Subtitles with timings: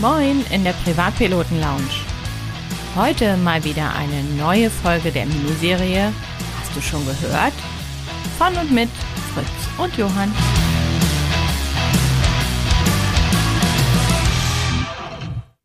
[0.00, 1.90] Moin in der Privatpiloten-Lounge.
[2.96, 6.10] Heute mal wieder eine neue Folge der Miniserie
[6.58, 7.52] Hast du schon gehört?
[8.38, 8.88] Von und mit
[9.34, 10.32] Fritz und Johann.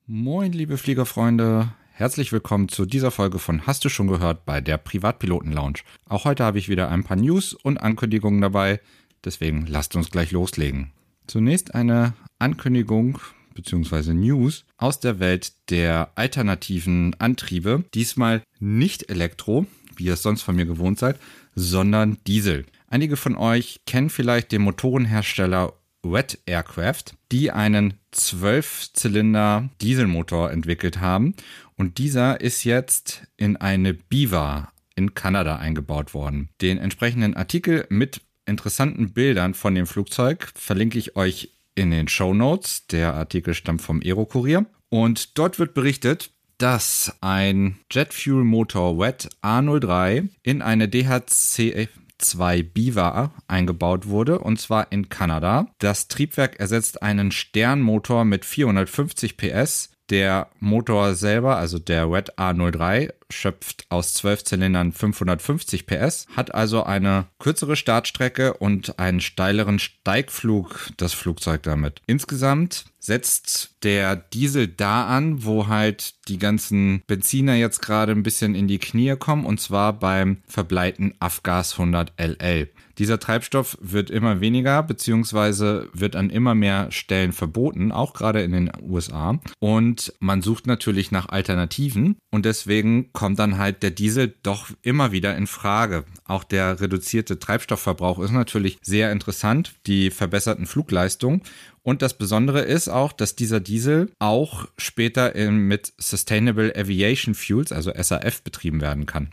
[0.06, 1.70] Moin, liebe Fliegerfreunde.
[1.94, 5.80] Herzlich willkommen zu dieser Folge von Hast du schon gehört bei der Privatpiloten Lounge.
[6.10, 8.82] Auch heute habe ich wieder ein paar News und Ankündigungen dabei,
[9.24, 10.92] deswegen lasst uns gleich loslegen.
[11.26, 13.20] Zunächst eine Ankündigung
[13.56, 14.14] bzw.
[14.14, 17.84] News aus der Welt der alternativen Antriebe.
[17.96, 19.66] Diesmal nicht Elektro,
[19.96, 21.20] wie ihr es sonst von mir gewohnt seid,
[21.56, 22.66] sondern Diesel.
[22.88, 25.74] Einige von euch kennen vielleicht den Motorenhersteller
[26.04, 31.34] Wet Aircraft, die einen 12-Zylinder Dieselmotor entwickelt haben
[31.76, 36.50] und dieser ist jetzt in eine Biva in Kanada eingebaut worden.
[36.62, 42.34] Den entsprechenden Artikel mit interessanten Bildern von dem Flugzeug verlinke ich euch in den Show
[42.34, 42.88] Notes.
[42.88, 44.66] Der Artikel stammt vom Aero-Kurier.
[44.90, 52.64] Und dort wird berichtet, dass ein Jet Fuel Motor WET A03 in eine DHC 2
[52.64, 55.68] Biva eingebaut wurde, und zwar in Kanada.
[55.80, 63.12] Das Triebwerk ersetzt einen Sternmotor mit 450 PS der Motor selber, also der Red A03,
[63.32, 70.90] schöpft aus 12 Zylindern 550 PS, hat also eine kürzere Startstrecke und einen steileren Steigflug,
[70.98, 72.02] das Flugzeug damit.
[72.08, 78.56] Insgesamt setzt der Diesel da an, wo halt die ganzen Benziner jetzt gerade ein bisschen
[78.56, 82.70] in die Knie kommen, und zwar beim verbleiten Afgas 100 LL.
[82.98, 88.54] Dieser Treibstoff wird immer weniger, beziehungsweise wird an immer mehr Stellen verboten, auch gerade in
[88.54, 89.40] den USA.
[89.60, 95.12] Und man sucht natürlich nach Alternativen und deswegen kommt dann halt der Diesel doch immer
[95.12, 96.04] wieder in Frage.
[96.26, 101.42] Auch der reduzierte Treibstoffverbrauch ist natürlich sehr interessant, die verbesserten Flugleistungen.
[101.82, 107.92] Und das Besondere ist auch, dass dieser Diesel auch später mit Sustainable Aviation Fuels, also
[107.96, 109.30] SAF, betrieben werden kann.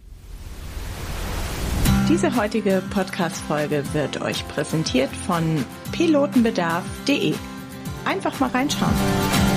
[2.08, 7.34] Diese heutige Podcast-Folge wird euch präsentiert von pilotenbedarf.de.
[8.04, 9.51] Einfach mal reinschauen.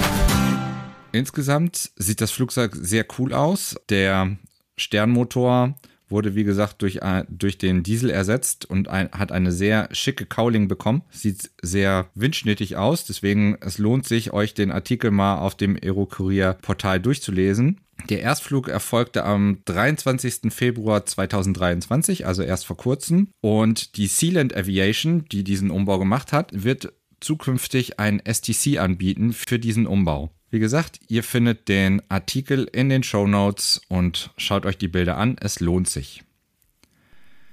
[1.16, 3.76] Insgesamt sieht das Flugzeug sehr cool aus.
[3.90, 4.38] Der
[4.76, 5.76] Sternmotor
[6.10, 7.00] wurde, wie gesagt, durch,
[7.30, 11.04] durch den Diesel ersetzt und ein, hat eine sehr schicke Cowling bekommen.
[11.10, 17.00] Sieht sehr windschnittig aus, deswegen es lohnt sich, euch den Artikel mal auf dem Aero-Kurier-Portal
[17.00, 17.80] durchzulesen.
[18.10, 20.54] Der Erstflug erfolgte am 23.
[20.54, 23.30] Februar 2023, also erst vor kurzem.
[23.40, 29.60] Und die Sealand Aviation, die diesen Umbau gemacht hat, wird zukünftig ein STC anbieten für
[29.60, 30.32] diesen Umbau.
[30.52, 35.18] Wie gesagt, ihr findet den Artikel in den Show Notes und schaut euch die Bilder
[35.18, 35.36] an.
[35.40, 36.24] Es lohnt sich.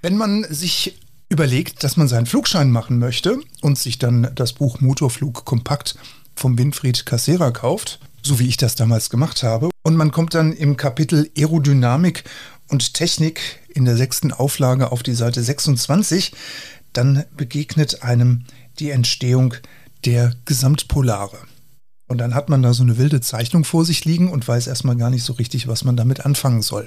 [0.02, 0.98] Wenn man sich
[1.28, 5.96] überlegt, dass man seinen Flugschein machen möchte und sich dann das Buch Motorflug kompakt
[6.34, 10.52] vom Winfried Cassera kauft, so wie ich das damals gemacht habe, und man kommt dann
[10.52, 12.24] im Kapitel Aerodynamik
[12.68, 16.32] und Technik in der sechsten Auflage auf die Seite 26,
[16.92, 18.44] dann begegnet einem
[18.78, 19.54] die Entstehung
[20.04, 21.38] der Gesamtpolare.
[22.12, 24.96] Und dann hat man da so eine wilde Zeichnung vor sich liegen und weiß erstmal
[24.96, 26.86] gar nicht so richtig, was man damit anfangen soll.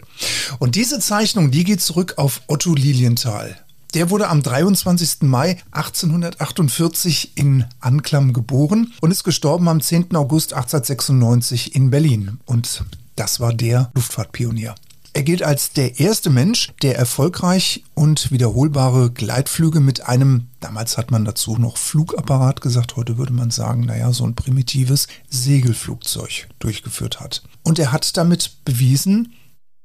[0.59, 3.57] Und diese Zeichnung, die geht zurück auf Otto Lilienthal.
[3.95, 5.23] Der wurde am 23.
[5.23, 10.15] Mai 1848 in Anklam geboren und ist gestorben am 10.
[10.15, 12.37] August 1896 in Berlin.
[12.45, 12.83] Und
[13.15, 14.75] das war der Luftfahrtpionier.
[15.15, 21.09] Er gilt als der erste Mensch, der erfolgreich und wiederholbare Gleitflüge mit einem, damals hat
[21.09, 27.21] man dazu noch Flugapparat gesagt, heute würde man sagen, naja, so ein primitives Segelflugzeug durchgeführt
[27.21, 27.43] hat.
[27.63, 29.31] Und er hat damit bewiesen,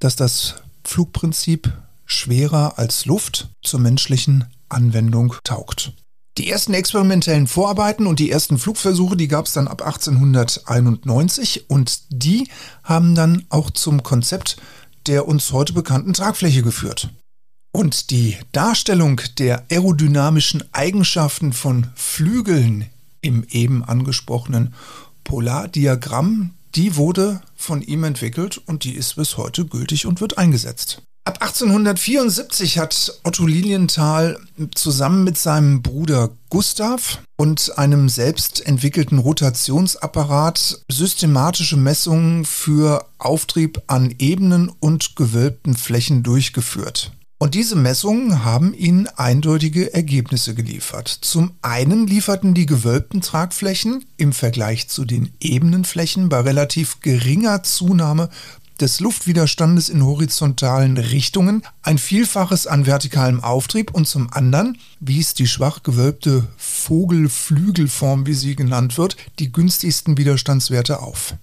[0.01, 1.73] dass das Flugprinzip
[2.07, 5.93] schwerer als Luft zur menschlichen Anwendung taugt.
[6.39, 12.01] Die ersten experimentellen Vorarbeiten und die ersten Flugversuche, die gab es dann ab 1891 und
[12.09, 12.49] die
[12.83, 14.57] haben dann auch zum Konzept
[15.07, 17.11] der uns heute bekannten Tragfläche geführt.
[17.73, 22.87] Und die Darstellung der aerodynamischen Eigenschaften von Flügeln
[23.21, 24.75] im eben angesprochenen
[25.25, 31.03] Polardiagramm, die wurde von ihm entwickelt und die ist bis heute gültig und wird eingesetzt.
[31.31, 34.37] Ab 1874 hat Otto Lilienthal
[34.75, 44.13] zusammen mit seinem Bruder Gustav und einem selbst entwickelten Rotationsapparat systematische Messungen für Auftrieb an
[44.19, 47.13] ebenen und gewölbten Flächen durchgeführt.
[47.43, 51.09] Und diese Messungen haben ihnen eindeutige Ergebnisse geliefert.
[51.09, 57.63] Zum einen lieferten die gewölbten Tragflächen im Vergleich zu den ebenen Flächen bei relativ geringer
[57.63, 58.29] Zunahme
[58.81, 65.47] des Luftwiderstandes in horizontalen Richtungen, ein Vielfaches an vertikalem Auftrieb und zum anderen wies die
[65.47, 71.35] schwach gewölbte Vogelflügelform, wie sie genannt wird, die günstigsten Widerstandswerte auf.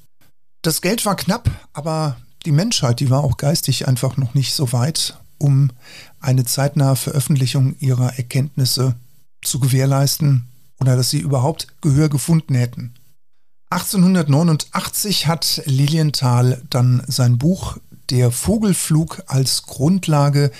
[0.61, 4.71] Das Geld war knapp, aber die Menschheit, die war auch geistig einfach noch nicht so
[4.71, 5.71] weit, um
[6.19, 8.95] eine zeitnahe Veröffentlichung ihrer Erkenntnisse
[9.43, 10.47] zu gewährleisten
[10.79, 12.93] oder dass sie überhaupt Gehör gefunden hätten.
[13.69, 17.77] 1889 hat Lilienthal dann sein Buch
[18.09, 20.51] Der Vogelflug als Grundlage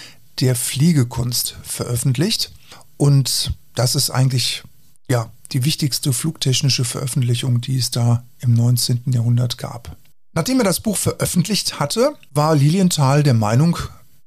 [0.41, 2.51] der Fliegekunst veröffentlicht
[2.97, 4.63] und das ist eigentlich
[5.09, 9.03] ja die wichtigste flugtechnische Veröffentlichung, die es da im 19.
[9.13, 9.95] Jahrhundert gab.
[10.33, 13.77] Nachdem er das Buch veröffentlicht hatte, war Lilienthal der Meinung,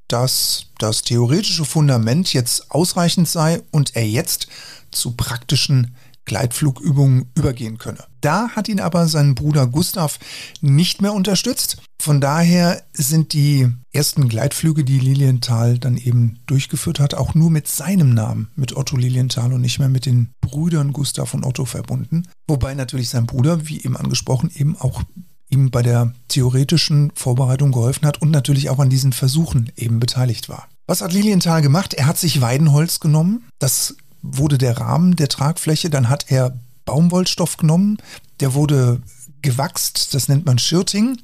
[0.07, 4.47] dass das theoretische Fundament jetzt ausreichend sei und er jetzt
[4.89, 5.95] zu praktischen
[6.25, 8.03] Gleitflugübungen übergehen könne.
[8.21, 10.19] Da hat ihn aber sein Bruder Gustav
[10.61, 11.77] nicht mehr unterstützt.
[12.01, 17.67] Von daher sind die ersten Gleitflüge, die Lilienthal dann eben durchgeführt hat, auch nur mit
[17.67, 22.27] seinem Namen, mit Otto Lilienthal und nicht mehr mit den Brüdern Gustav und Otto verbunden.
[22.47, 25.03] Wobei natürlich sein Bruder, wie eben angesprochen, eben auch
[25.49, 30.49] ihm bei der theoretischen Vorbereitung geholfen hat und natürlich auch an diesen Versuchen eben beteiligt
[30.49, 30.67] war.
[30.87, 31.93] Was hat Lilienthal gemacht?
[31.93, 33.47] Er hat sich Weidenholz genommen.
[33.59, 35.89] Das wurde der Rahmen der Tragfläche.
[35.89, 37.97] Dann hat er Baumwollstoff genommen.
[38.39, 39.01] Der wurde
[39.41, 40.13] gewachst.
[40.13, 41.17] Das nennt man Schirting.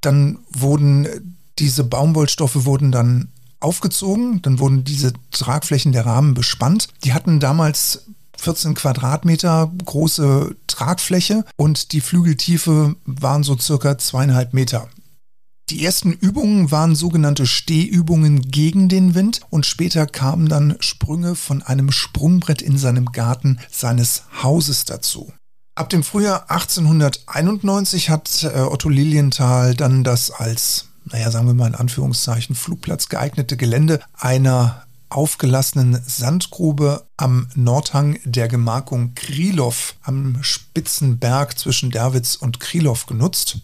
[0.00, 3.28] Dann wurden diese Baumwollstoffe wurden dann
[3.60, 4.42] aufgezogen.
[4.42, 6.88] Dann wurden diese Tragflächen der Rahmen bespannt.
[7.04, 8.06] Die hatten damals
[8.38, 14.88] 14 Quadratmeter große Tragfläche und die Flügeltiefe waren so circa zweieinhalb Meter.
[15.70, 21.62] Die ersten Übungen waren sogenannte Stehübungen gegen den Wind und später kamen dann Sprünge von
[21.62, 25.32] einem Sprungbrett in seinem Garten seines Hauses dazu.
[25.74, 31.68] Ab dem Frühjahr 1891 hat äh, Otto Lilienthal dann das als, naja, sagen wir mal
[31.68, 41.58] in Anführungszeichen, Flugplatz geeignete Gelände einer aufgelassenen Sandgrube am Nordhang der Gemarkung Krylov am Spitzenberg
[41.58, 43.58] zwischen Derwitz und Krylov genutzt.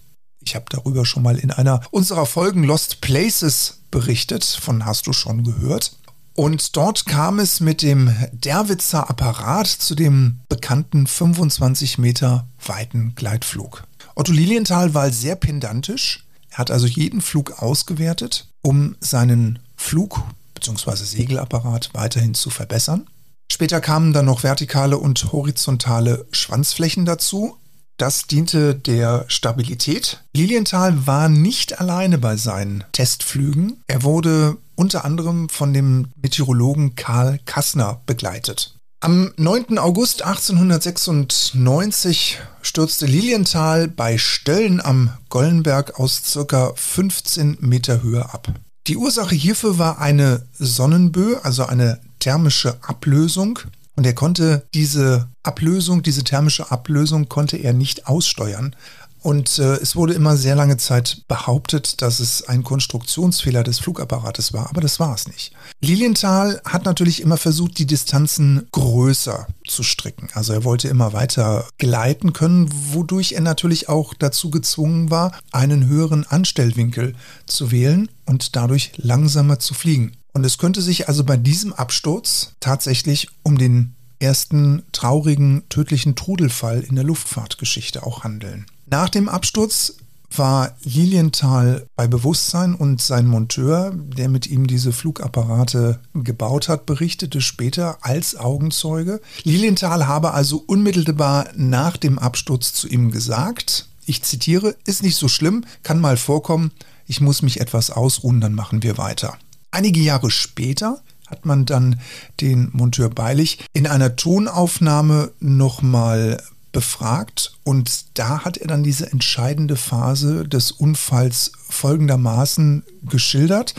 [0.51, 5.13] Ich habe darüber schon mal in einer unserer Folgen Lost Places berichtet, von hast du
[5.13, 5.93] schon gehört.
[6.35, 13.85] Und dort kam es mit dem Derwitzer Apparat zu dem bekannten 25 Meter weiten Gleitflug.
[14.17, 16.27] Otto Lilienthal war sehr pedantisch.
[16.49, 20.21] Er hat also jeden Flug ausgewertet, um seinen Flug
[20.55, 20.97] bzw.
[21.05, 23.07] Segelapparat weiterhin zu verbessern.
[23.53, 27.57] Später kamen dann noch vertikale und horizontale Schwanzflächen dazu.
[28.01, 30.25] Das diente der Stabilität.
[30.35, 33.83] Lilienthal war nicht alleine bei seinen Testflügen.
[33.89, 38.75] Er wurde unter anderem von dem Meteorologen Karl Kassner begleitet.
[39.01, 39.79] Am 9.
[39.79, 46.73] August 1896 stürzte Lilienthal bei Stöllen am Gollenberg aus ca.
[46.75, 48.51] 15 Meter Höhe ab.
[48.87, 53.59] Die Ursache hierfür war eine Sonnenböe, also eine thermische Ablösung.
[54.01, 58.75] Und er konnte diese Ablösung, diese thermische Ablösung konnte er nicht aussteuern.
[59.21, 64.55] Und äh, es wurde immer sehr lange Zeit behauptet, dass es ein Konstruktionsfehler des Flugapparates
[64.55, 65.53] war, aber das war es nicht.
[65.83, 70.31] Lilienthal hat natürlich immer versucht, die Distanzen größer zu stricken.
[70.33, 75.87] Also er wollte immer weiter gleiten können, wodurch er natürlich auch dazu gezwungen war, einen
[75.87, 77.15] höheren Anstellwinkel
[77.45, 80.17] zu wählen und dadurch langsamer zu fliegen.
[80.33, 86.81] Und es könnte sich also bei diesem Absturz tatsächlich um den ersten traurigen, tödlichen Trudelfall
[86.81, 88.67] in der Luftfahrtgeschichte auch handeln.
[88.87, 89.95] Nach dem Absturz
[90.37, 97.41] war Lilienthal bei Bewusstsein und sein Monteur, der mit ihm diese Flugapparate gebaut hat, berichtete
[97.41, 99.21] später als Augenzeuge.
[99.43, 105.29] Lilienthal habe also unmittelbar nach dem Absturz zu ihm gesagt, ich zitiere, ist nicht so
[105.29, 106.73] schlimm, kann mal vorkommen,
[107.07, 109.37] ich muss mich etwas ausruhen, dann machen wir weiter.
[109.71, 112.01] Einige Jahre später hat man dann
[112.41, 119.77] den Monteur Beilich in einer Tonaufnahme nochmal befragt und da hat er dann diese entscheidende
[119.77, 123.75] Phase des Unfalls folgendermaßen geschildert.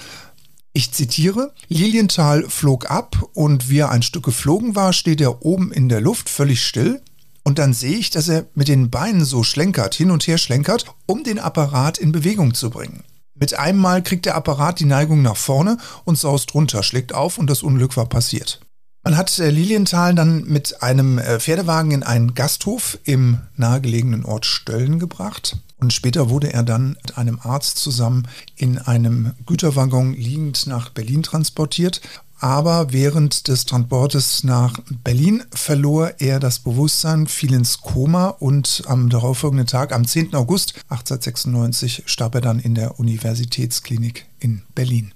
[0.74, 5.72] Ich zitiere, Lilienthal flog ab und wie er ein Stück geflogen war, steht er oben
[5.72, 7.02] in der Luft völlig still
[7.44, 10.86] und dann sehe ich, dass er mit den Beinen so schlenkert, hin und her schlenkert,
[11.06, 13.04] um den Apparat in Bewegung zu bringen.
[13.42, 17.40] Mit einem Mal kriegt der Apparat die Neigung nach vorne und saust runter, schlägt auf
[17.40, 18.60] und das Unglück war passiert.
[19.04, 24.46] Man hat äh, Lilienthal dann mit einem äh, Pferdewagen in einen Gasthof im nahegelegenen Ort
[24.46, 25.58] Stöllen gebracht.
[25.80, 31.24] Und später wurde er dann mit einem Arzt zusammen in einem Güterwaggon liegend nach Berlin
[31.24, 32.00] transportiert.
[32.42, 39.10] Aber während des Transportes nach Berlin verlor er das Bewusstsein, fiel ins Koma und am
[39.10, 40.34] darauffolgenden Tag, am 10.
[40.34, 45.14] August 1896, starb er dann in der Universitätsklinik in Berlin.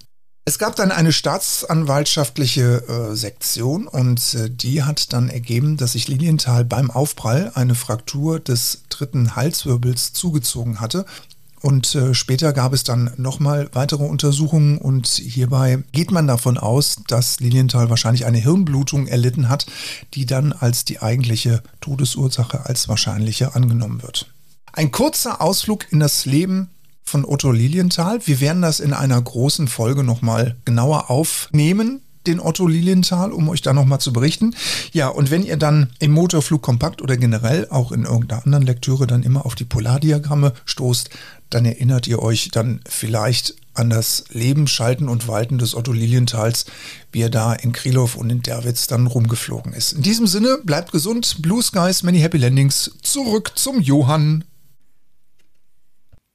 [0.48, 6.06] Es gab dann eine staatsanwaltschaftliche äh, Sektion und äh, die hat dann ergeben, dass sich
[6.06, 11.04] Lilienthal beim Aufprall eine Fraktur des dritten Halswirbels zugezogen hatte.
[11.66, 16.98] Und äh, später gab es dann nochmal weitere Untersuchungen und hierbei geht man davon aus,
[17.08, 19.66] dass Lilienthal wahrscheinlich eine Hirnblutung erlitten hat,
[20.14, 24.32] die dann als die eigentliche Todesursache als wahrscheinliche angenommen wird.
[24.74, 26.70] Ein kurzer Ausflug in das Leben
[27.02, 28.20] von Otto Lilienthal.
[28.24, 33.62] Wir werden das in einer großen Folge nochmal genauer aufnehmen, den Otto Lilienthal, um euch
[33.62, 34.54] da nochmal zu berichten.
[34.92, 39.06] Ja, und wenn ihr dann im Motorflug kompakt oder generell auch in irgendeiner anderen Lektüre
[39.06, 41.10] dann immer auf die Polardiagramme stoßt,
[41.50, 46.66] dann erinnert ihr euch dann vielleicht an das Leben, Schalten und Walten des Otto Lilienthals,
[47.12, 49.92] wie er da in Krylov und in Derwitz dann rumgeflogen ist.
[49.92, 54.44] In diesem Sinne, bleibt gesund, Blue Skies, many happy landings, zurück zum Johann.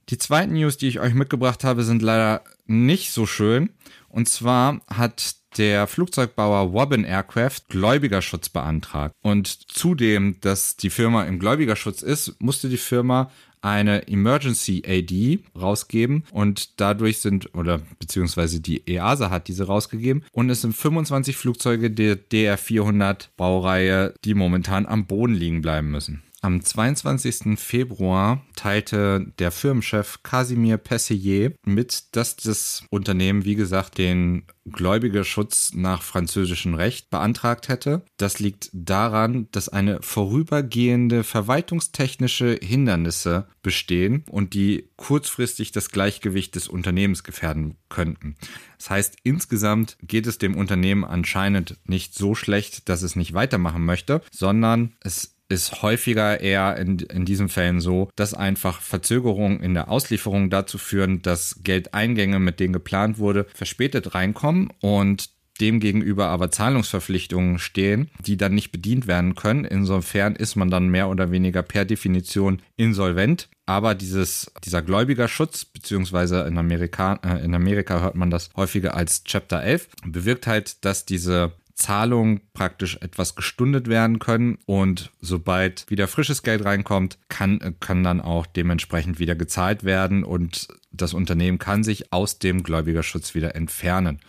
[0.08, 3.70] Die zweiten News, die ich euch mitgebracht habe, sind leider nicht so schön.
[4.08, 9.14] Und zwar hat der Flugzeugbauer Wobbin Aircraft Gläubigerschutz beantragt.
[9.22, 13.30] Und zudem, dass die Firma im Gläubigerschutz ist, musste die Firma
[13.62, 20.50] eine Emergency AD rausgeben und dadurch sind, oder beziehungsweise die EASA hat diese rausgegeben und
[20.50, 26.22] es sind 25 Flugzeuge der DR400 Baureihe, die momentan am Boden liegen bleiben müssen.
[26.44, 27.56] Am 22.
[27.56, 36.02] Februar teilte der Firmenchef Casimir Pessier mit, dass das Unternehmen, wie gesagt, den Gläubigerschutz nach
[36.02, 38.04] französischem Recht beantragt hätte.
[38.16, 46.66] Das liegt daran, dass eine vorübergehende verwaltungstechnische Hindernisse bestehen und die kurzfristig das Gleichgewicht des
[46.66, 48.36] Unternehmens gefährden könnten.
[48.78, 53.84] Das heißt, insgesamt geht es dem Unternehmen anscheinend nicht so schlecht, dass es nicht weitermachen
[53.84, 59.74] möchte, sondern es ist häufiger eher in, in diesen Fällen so, dass einfach Verzögerungen in
[59.74, 65.30] der Auslieferung dazu führen, dass Geldeingänge, mit denen geplant wurde, verspätet reinkommen und
[65.60, 69.64] demgegenüber aber Zahlungsverpflichtungen stehen, die dann nicht bedient werden können.
[69.64, 73.48] Insofern ist man dann mehr oder weniger per Definition insolvent.
[73.66, 79.22] Aber dieses, dieser Gläubigerschutz, beziehungsweise in Amerika, äh, in Amerika hört man das häufiger als
[79.24, 86.08] Chapter 11, bewirkt halt, dass diese Zahlungen praktisch etwas gestundet werden können und sobald wieder
[86.08, 91.84] frisches Geld reinkommt, kann, kann dann auch dementsprechend wieder gezahlt werden und das Unternehmen kann
[91.84, 94.20] sich aus dem Gläubigerschutz wieder entfernen.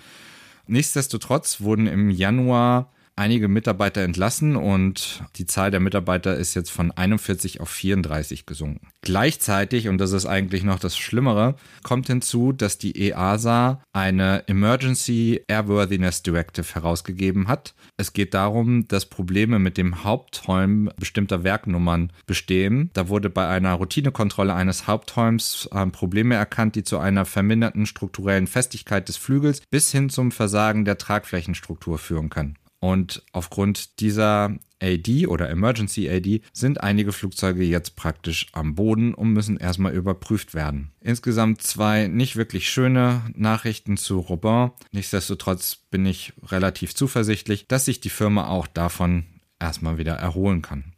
[0.65, 6.91] Nichtsdestotrotz wurden im Januar einige Mitarbeiter entlassen und die Zahl der Mitarbeiter ist jetzt von
[6.91, 8.87] 41 auf 34 gesunken.
[9.01, 15.41] Gleichzeitig, und das ist eigentlich noch das Schlimmere, kommt hinzu, dass die EASA eine Emergency
[15.47, 17.75] Airworthiness Directive herausgegeben hat.
[17.97, 22.89] Es geht darum, dass Probleme mit dem Hauptholm bestimmter Werknummern bestehen.
[22.93, 28.47] Da wurde bei einer Routinekontrolle eines Hauptholms äh, Probleme erkannt, die zu einer verminderten strukturellen
[28.47, 32.57] Festigkeit des Flügels bis hin zum Versagen der Tragflächenstruktur führen können.
[32.83, 39.29] Und aufgrund dieser AD oder Emergency AD sind einige Flugzeuge jetzt praktisch am Boden und
[39.31, 40.91] müssen erstmal überprüft werden.
[40.99, 44.71] Insgesamt zwei nicht wirklich schöne Nachrichten zu Robin.
[44.91, 49.27] Nichtsdestotrotz bin ich relativ zuversichtlich, dass sich die Firma auch davon
[49.61, 50.92] erstmal wieder erholen kann.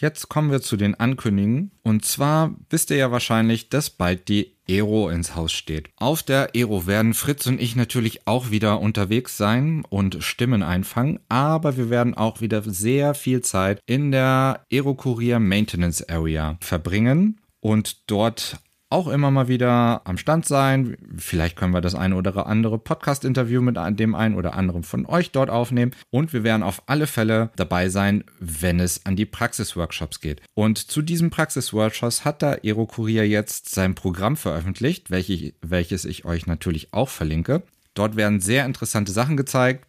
[0.00, 1.72] Jetzt kommen wir zu den Ankündigungen.
[1.82, 5.88] Und zwar wisst ihr ja wahrscheinlich, dass bald die Aero ins Haus steht.
[5.96, 11.18] Auf der Aero werden Fritz und ich natürlich auch wieder unterwegs sein und Stimmen einfangen,
[11.28, 17.40] aber wir werden auch wieder sehr viel Zeit in der Aero Courier Maintenance Area verbringen
[17.60, 18.58] und dort
[18.90, 20.96] auch immer mal wieder am Stand sein.
[21.16, 25.30] Vielleicht können wir das eine oder andere Podcast-Interview mit dem einen oder anderen von euch
[25.30, 25.92] dort aufnehmen.
[26.10, 30.40] Und wir werden auf alle Fälle dabei sein, wenn es an die Praxisworkshops geht.
[30.54, 36.46] Und zu diesen Praxisworkshops hat der Aero Kurier jetzt sein Programm veröffentlicht, welches ich euch
[36.46, 37.62] natürlich auch verlinke.
[37.94, 39.86] Dort werden sehr interessante Sachen gezeigt.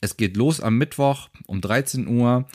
[0.00, 2.46] Es geht los am Mittwoch um 13 Uhr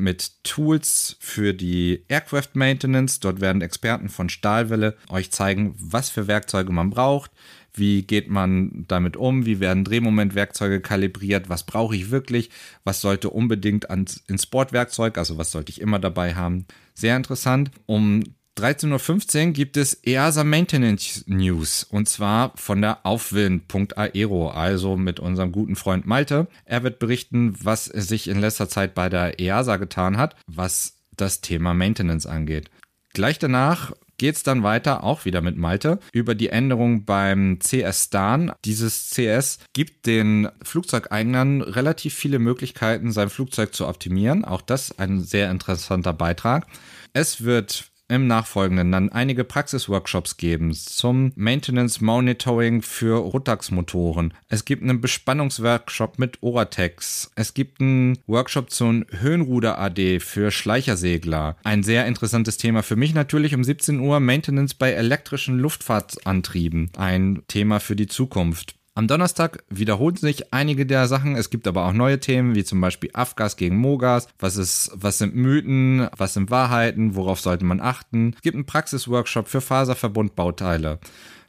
[0.00, 3.20] mit Tools für die Aircraft Maintenance.
[3.20, 7.30] Dort werden Experten von Stahlwelle euch zeigen, was für Werkzeuge man braucht,
[7.72, 12.50] wie geht man damit um, wie werden Drehmomentwerkzeuge kalibriert, was brauche ich wirklich,
[12.84, 16.66] was sollte unbedingt ins Sportwerkzeug, also was sollte ich immer dabei haben.
[16.94, 17.70] Sehr interessant.
[17.86, 18.24] Um
[18.58, 25.52] 13.15 Uhr gibt es EASA Maintenance News und zwar von der Aufwind.aero, also mit unserem
[25.52, 26.48] guten Freund Malte.
[26.64, 31.40] Er wird berichten, was sich in letzter Zeit bei der EASA getan hat, was das
[31.40, 32.68] Thema Maintenance angeht.
[33.14, 38.06] Gleich danach geht es dann weiter, auch wieder mit Malte, über die Änderung beim CS
[38.06, 38.52] Stan.
[38.64, 44.44] Dieses CS gibt den Flugzeugeignern relativ viele Möglichkeiten, sein Flugzeug zu optimieren.
[44.44, 46.66] Auch das ein sehr interessanter Beitrag.
[47.12, 54.34] Es wird im Nachfolgenden dann einige Praxisworkshops geben zum Maintenance Monitoring für Rotax-Motoren.
[54.48, 57.30] Es gibt einen Bespannungsworkshop mit Oratex.
[57.34, 61.56] Es gibt einen Workshop zum Höhenruder AD für Schleichersegler.
[61.64, 66.90] Ein sehr interessantes Thema für mich natürlich um 17 Uhr Maintenance bei elektrischen Luftfahrtantrieben.
[66.96, 68.77] Ein Thema für die Zukunft.
[68.98, 71.36] Am Donnerstag wiederholen sich einige der Sachen.
[71.36, 74.26] Es gibt aber auch neue Themen, wie zum Beispiel Afgas gegen Mogas.
[74.40, 76.08] Was ist, was sind Mythen?
[76.16, 77.14] Was sind Wahrheiten?
[77.14, 78.32] Worauf sollte man achten?
[78.34, 80.98] Es gibt einen Praxisworkshop für Faserverbundbauteile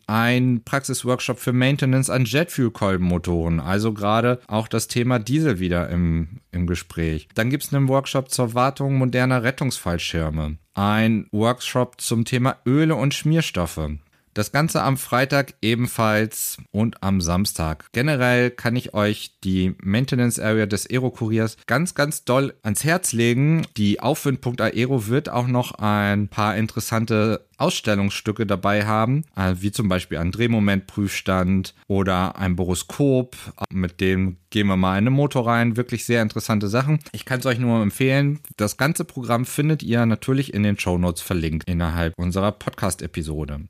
[0.05, 3.59] ein Praxisworkshop für Maintenance an Jetfuel-Kolbenmotoren.
[3.59, 7.27] Also gerade auch das Thema Diesel wieder im, im Gespräch.
[7.35, 10.57] Dann gibt es einen Workshop zur Wartung moderner Rettungsfallschirme.
[10.73, 13.91] Ein Workshop zum Thema Öle und Schmierstoffe.
[14.39, 17.87] Das Ganze am Freitag ebenfalls und am Samstag.
[17.91, 23.11] Generell kann ich euch die Maintenance Area des Aero Kuriers ganz, ganz doll ans Herz
[23.11, 23.67] legen.
[23.75, 30.19] Die Aufwind.aero wird auch noch ein paar interessante Ausstellungsstücke dabei haben, äh, wie zum Beispiel
[30.19, 33.35] ein Drehmomentprüfstand oder ein Boroskop.
[33.73, 35.75] Mit dem gehen wir mal in den Motor rein.
[35.75, 36.99] Wirklich sehr interessante Sachen.
[37.11, 38.39] Ich kann es euch nur empfehlen.
[38.55, 43.67] Das ganze Programm findet ihr natürlich in den Show Notes verlinkt innerhalb unserer Podcast-Episode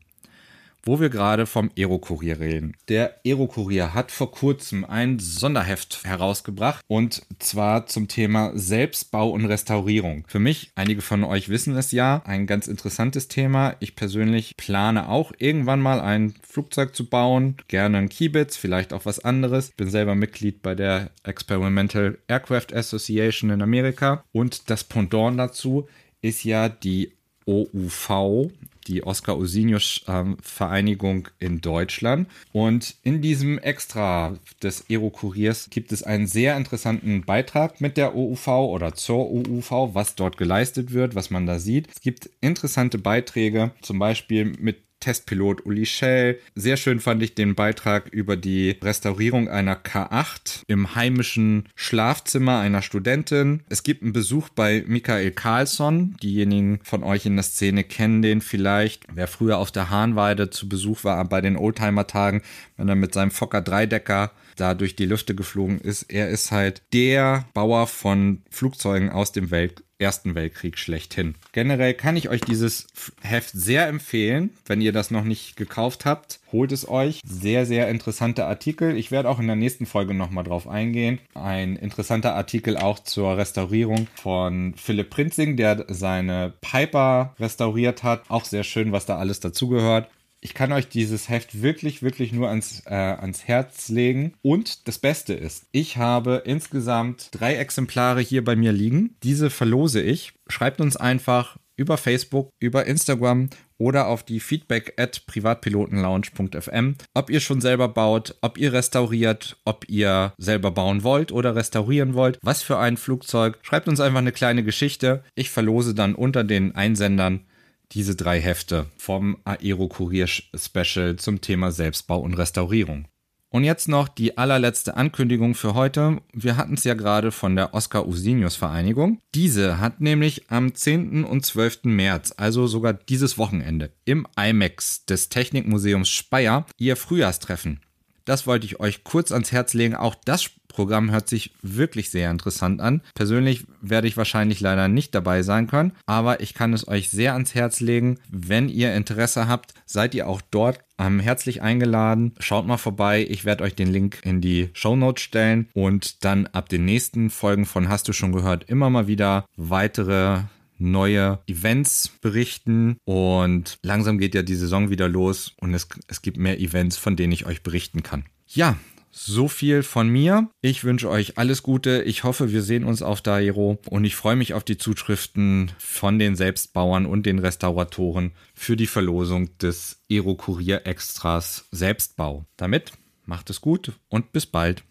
[0.83, 2.75] wo wir gerade vom Aerokurier reden.
[2.88, 10.25] Der Aerokurier hat vor kurzem ein Sonderheft herausgebracht und zwar zum Thema Selbstbau und Restaurierung.
[10.27, 13.75] Für mich, einige von euch wissen es ja, ein ganz interessantes Thema.
[13.79, 19.05] Ich persönlich plane auch irgendwann mal ein Flugzeug zu bauen, gerne ein Kibitz, vielleicht auch
[19.05, 19.71] was anderes.
[19.71, 25.88] Bin selber Mitglied bei der Experimental Aircraft Association in Amerika und das Pendant dazu
[26.21, 27.13] ist ja die
[27.45, 28.51] OUV,
[28.89, 30.03] die Oscar Osinius
[30.41, 32.27] Vereinigung in Deutschland.
[32.51, 38.48] Und in diesem Extra des Aero-Kuriers gibt es einen sehr interessanten Beitrag mit der OUV
[38.48, 41.88] oder zur OUV, was dort geleistet wird, was man da sieht.
[41.93, 46.39] Es gibt interessante Beiträge, zum Beispiel mit Testpilot Uli Schell.
[46.56, 52.82] Sehr schön fand ich den Beitrag über die Restaurierung einer K8 im heimischen Schlafzimmer einer
[52.82, 53.63] Studentin.
[53.70, 56.15] Es gibt einen Besuch bei Michael Carlsson.
[56.22, 59.06] Diejenigen von euch in der Szene kennen den vielleicht.
[59.13, 62.42] Wer früher auf der Hahnweide zu Besuch war bei den Oldtimer-Tagen,
[62.77, 66.03] wenn er mit seinem Fokker Dreidecker da durch die Lüfte geflogen ist.
[66.03, 71.35] Er ist halt der Bauer von Flugzeugen aus dem Welt Ersten Weltkrieg schlechthin.
[71.51, 72.88] Generell kann ich euch dieses
[73.22, 74.51] Heft sehr empfehlen.
[74.66, 77.20] Wenn ihr das noch nicht gekauft habt, holt es euch.
[77.25, 78.96] Sehr, sehr interessante Artikel.
[78.96, 81.20] Ich werde auch in der nächsten Folge nochmal drauf eingehen.
[81.33, 88.24] Ein interessanter Artikel auch zur Restaurierung von Philipp Prinzing, der seine Piper restauriert hat.
[88.29, 90.09] Auch sehr schön, was da alles dazugehört
[90.41, 94.33] ich kann euch dieses Heft wirklich, wirklich nur ans, äh, ans Herz legen.
[94.41, 99.15] Und das Beste ist, ich habe insgesamt drei Exemplare hier bei mir liegen.
[99.23, 100.33] Diese verlose ich.
[100.47, 107.39] Schreibt uns einfach über Facebook, über Instagram oder auf die feedback at privatpilotenlounge.fm, ob ihr
[107.39, 112.61] schon selber baut, ob ihr restauriert, ob ihr selber bauen wollt oder restaurieren wollt, was
[112.61, 113.59] für ein Flugzeug.
[113.61, 115.23] Schreibt uns einfach eine kleine Geschichte.
[115.35, 117.45] Ich verlose dann unter den Einsendern
[117.91, 123.07] diese drei Hefte vom Aero Kurier Special zum Thema Selbstbau und Restaurierung.
[123.51, 126.21] Und jetzt noch die allerletzte Ankündigung für heute.
[126.33, 129.21] Wir hatten es ja gerade von der Oscar Usinius Vereinigung.
[129.33, 131.23] Diese hat nämlich am 10.
[131.23, 131.85] und 12.
[131.85, 137.79] März, also sogar dieses Wochenende, im IMAX des Technikmuseums Speyer ihr Frühjahrstreffen.
[138.25, 139.96] Das wollte ich euch kurz ans Herz legen.
[139.96, 143.01] Auch das Programm hört sich wirklich sehr interessant an.
[143.16, 147.34] Persönlich werde ich wahrscheinlich leider nicht dabei sein können, aber ich kann es euch sehr
[147.34, 148.20] ans Herz legen.
[148.29, 152.34] Wenn ihr Interesse habt, seid ihr auch dort ähm, herzlich eingeladen.
[152.40, 153.25] Schaut mal vorbei.
[153.29, 157.29] Ich werde euch den Link in die Show Notes stellen und dann ab den nächsten
[157.29, 160.44] Folgen von Hast du schon gehört immer mal wieder weitere
[160.79, 166.37] neue Events berichten und langsam geht ja die Saison wieder los und es, es gibt
[166.37, 168.25] mehr Events, von denen ich euch berichten kann.
[168.48, 168.77] Ja,
[169.11, 170.50] so viel von mir.
[170.61, 172.03] Ich wünsche euch alles Gute.
[172.03, 176.20] Ich hoffe, wir sehen uns auf Dairo und ich freue mich auf die Zuschriften von
[176.20, 182.46] den Selbstbauern und den Restauratoren für die Verlosung des Aero Kurier Extras Selbstbau.
[182.55, 182.94] Damit
[183.25, 184.83] macht es gut und bis bald.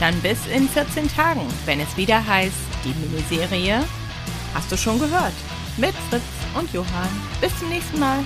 [0.00, 3.84] Dann bis in 14 Tagen, wenn es wieder heißt, die Miniserie
[4.54, 5.32] Hast du schon gehört?
[5.76, 6.22] Mit Fritz
[6.54, 7.08] und Johann.
[7.40, 8.18] Bis zum nächsten Mal.